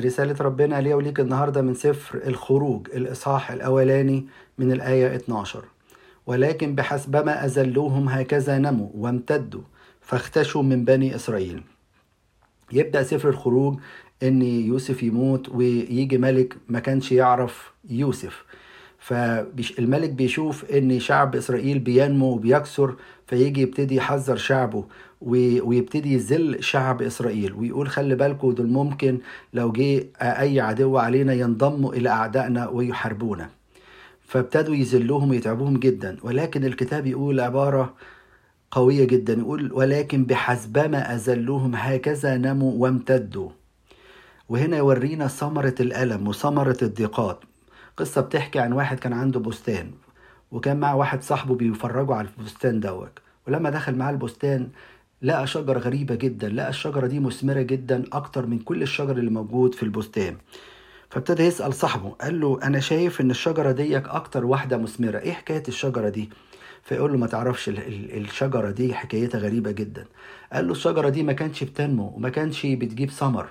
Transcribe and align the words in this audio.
رسالة 0.00 0.36
ربنا 0.40 0.80
ليا 0.80 0.94
وليك 0.94 1.20
النهاردة 1.20 1.62
من 1.62 1.74
سفر 1.74 2.18
الخروج 2.26 2.88
الإصحاح 2.94 3.50
الأولاني 3.50 4.26
من 4.58 4.72
الآية 4.72 5.16
12 5.16 5.64
ولكن 6.26 6.74
بحسبما 6.74 7.44
أزلوهم 7.44 8.08
هكذا 8.08 8.58
نموا 8.58 8.88
وامتدوا 8.94 9.62
فاختشوا 10.00 10.62
من 10.62 10.84
بني 10.84 11.14
إسرائيل. 11.14 11.62
يبدأ 12.72 13.02
سفر 13.02 13.28
الخروج 13.28 13.78
إن 14.22 14.42
يوسف 14.42 15.02
يموت 15.02 15.48
ويجي 15.48 16.18
ملك 16.18 16.56
ما 16.68 16.78
كانش 16.80 17.12
يعرف 17.12 17.72
يوسف. 17.90 18.44
فالملك 18.98 20.10
بيشوف 20.10 20.64
إن 20.70 21.00
شعب 21.00 21.36
إسرائيل 21.36 21.78
بينمو 21.78 22.26
وبيكثر 22.26 22.94
فيجي 23.26 23.60
يبتدي 23.62 23.94
يحذر 23.96 24.36
شعبه. 24.36 24.84
ويبتدي 25.20 26.14
يذل 26.14 26.64
شعب 26.64 27.02
إسرائيل 27.02 27.52
ويقول 27.52 27.88
خلي 27.88 28.14
بالكم 28.14 28.50
دول 28.52 28.66
ممكن 28.66 29.18
لو 29.52 29.72
جه 29.72 30.06
أي 30.20 30.60
عدو 30.60 30.98
علينا 30.98 31.32
ينضموا 31.32 31.94
إلى 31.94 32.08
أعدائنا 32.08 32.68
ويحاربونا. 32.68 33.50
فابتدوا 34.20 34.74
يذلوهم 34.74 35.30
ويتعبوهم 35.30 35.76
جدا. 35.76 36.16
ولكن 36.22 36.64
الكتاب 36.64 37.06
يقول 37.06 37.40
عبارة 37.40 37.94
قوية 38.70 39.04
جدا 39.04 39.32
يقول 39.32 39.72
ولكن 39.72 40.24
بحسبما 40.24 41.14
أذلوهم 41.14 41.74
هكذا 41.74 42.36
نموا 42.36 42.72
وامتدوا. 42.76 43.50
وهنا 44.48 44.76
يورينا 44.76 45.26
ثمرة 45.26 45.74
الألم 45.80 46.28
وثمرة 46.28 46.76
الضيقات. 46.82 47.40
قصة 47.96 48.20
بتحكي 48.20 48.58
عن 48.58 48.72
واحد 48.72 48.98
كان 48.98 49.12
عنده 49.12 49.40
بستان 49.40 49.90
وكان 50.52 50.80
مع 50.80 50.94
واحد 50.94 51.22
صاحبه 51.22 51.54
بيفرجوا 51.54 52.14
على 52.14 52.28
البستان 52.38 52.80
دوت. 52.80 53.18
ولما 53.48 53.70
دخل 53.70 53.94
معاه 53.94 54.10
البستان 54.10 54.68
لقى 55.22 55.46
شجرة 55.46 55.78
غريبة 55.78 56.14
جدا 56.14 56.48
لقى 56.48 56.68
الشجرة 56.68 57.06
دي 57.06 57.20
مثمرة 57.20 57.62
جدا 57.62 58.04
أكتر 58.12 58.46
من 58.46 58.58
كل 58.58 58.82
الشجر 58.82 59.16
اللي 59.16 59.30
موجود 59.30 59.74
في 59.74 59.82
البستان. 59.82 60.36
فابتدى 61.10 61.42
يسأل 61.42 61.74
صاحبه 61.74 62.10
قال 62.10 62.40
له 62.40 62.58
أنا 62.62 62.80
شايف 62.80 63.20
إن 63.20 63.30
الشجرة 63.30 63.72
دي 63.72 63.96
أكتر 63.98 64.44
واحدة 64.44 64.76
مثمرة 64.76 65.18
إيه 65.18 65.32
حكاية 65.32 65.62
الشجرة 65.68 66.08
دي؟ 66.08 66.30
فيقول 66.82 67.12
له 67.12 67.18
ما 67.18 67.26
تعرفش 67.26 67.68
الشجرة 67.68 68.70
دي 68.70 68.94
حكايتها 68.94 69.38
غريبة 69.38 69.70
جدا. 69.70 70.04
قال 70.52 70.66
له 70.66 70.72
الشجرة 70.72 71.08
دي 71.08 71.22
ما 71.22 71.32
كانش 71.32 71.64
بتنمو 71.64 72.12
وما 72.16 72.28
كانش 72.28 72.66
بتجيب 72.66 73.10
ثمر. 73.10 73.46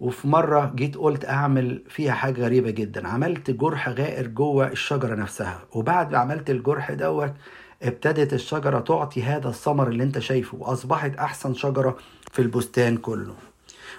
وفي 0.00 0.28
مرة 0.28 0.72
جيت 0.76 0.96
قلت 0.96 1.24
أعمل 1.24 1.82
فيها 1.88 2.12
حاجة 2.12 2.40
غريبة 2.44 2.70
جدا 2.70 3.08
عملت 3.08 3.50
جرح 3.50 3.88
غائر 3.88 4.26
جوه 4.26 4.68
الشجرة 4.68 5.14
نفسها. 5.14 5.64
وبعد 5.72 6.12
ما 6.12 6.18
عملت 6.18 6.50
الجرح 6.50 6.92
دوت 6.92 7.32
ابتدت 7.82 8.32
الشجرة 8.32 8.80
تعطي 8.80 9.22
هذا 9.22 9.48
الثمر 9.48 9.88
اللي 9.88 10.02
انت 10.04 10.18
شايفه 10.18 10.58
وأصبحت 10.60 11.16
أحسن 11.16 11.54
شجرة 11.54 11.96
في 12.32 12.42
البستان 12.42 12.96
كله. 12.96 13.34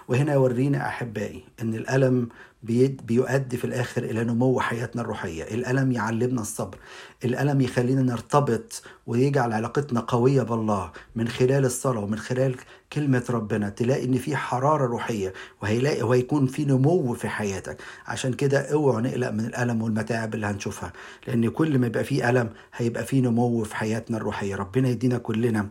وهنا 0.08 0.34
يورينا 0.34 0.88
أحبائي 0.88 1.44
أن 1.62 1.74
الألم 1.74 2.30
بيؤدي 3.04 3.58
في 3.58 3.66
الآخر 3.66 4.04
إلى 4.04 4.24
نمو 4.24 4.60
حياتنا 4.60 5.02
الروحية. 5.02 5.44
الألم 5.44 5.92
يعلمنا 5.92 6.42
الصبر. 6.42 6.78
الألم 7.26 7.62
يخلينا 7.62 8.02
نرتبط 8.02 8.84
ويجعل 9.08 9.54
علاقتنا 9.54 10.00
قوية 10.00 10.42
بالله 10.42 10.92
من 11.16 11.28
خلال 11.28 11.66
الصلاة 11.66 12.00
ومن 12.00 12.18
خلال 12.18 12.56
كلمة 12.94 13.24
ربنا 13.30 13.70
تلاقي 13.70 14.06
إن 14.06 14.18
في 14.18 14.36
حرارة 14.36 14.86
روحية 14.86 15.34
وهيلاقي 15.62 16.02
وهيكون 16.04 16.48
في 16.48 16.66
نمو 16.66 17.14
في 17.14 17.28
حياتك. 17.30 17.78
عشان 18.08 18.34
كده 18.34 18.74
اوعوا 18.74 19.02
نقلق 19.02 19.30
من 19.32 19.46
الألم 19.46 19.82
والمتاعب 19.82 20.36
اللي 20.36 20.46
هنشوفها 20.46 20.94
لأن 21.28 21.50
كل 21.50 21.80
ما 21.80 21.88
يبقى 21.88 22.04
فيه 22.04 22.30
ألم 22.30 22.50
هيبقى 22.76 23.06
فيه 23.06 23.22
نمو 23.22 23.64
في 23.64 23.76
حياتنا 23.76 24.18
الروحية. 24.18 24.56
ربنا 24.56 24.90
يدينا 24.90 25.18
كلنا 25.18 25.70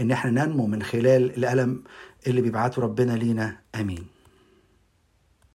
إن 0.00 0.10
إحنا 0.10 0.30
ننمو 0.44 0.66
من 0.66 0.82
خلال 0.82 1.36
الألم 1.36 1.82
اللي 2.26 2.40
بيبعته 2.40 2.82
ربنا 2.82 3.12
لينا. 3.12 3.56
آمين. 3.74 4.17